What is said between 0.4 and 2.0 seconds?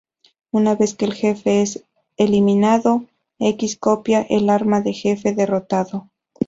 Una vez que el jefe es